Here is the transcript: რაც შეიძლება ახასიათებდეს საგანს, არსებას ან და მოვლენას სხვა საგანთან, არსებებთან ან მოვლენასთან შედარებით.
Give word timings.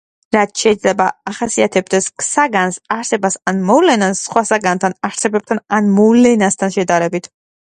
რაც 0.35 0.61
შეიძლება 0.61 1.05
ახასიათებდეს 1.31 2.07
საგანს, 2.27 2.79
არსებას 2.95 3.37
ან 3.51 3.59
და 3.61 3.67
მოვლენას 3.69 4.25
სხვა 4.29 4.43
საგანთან, 4.53 4.97
არსებებთან 5.11 5.63
ან 5.79 5.93
მოვლენასთან 6.01 6.75
შედარებით. 6.79 7.33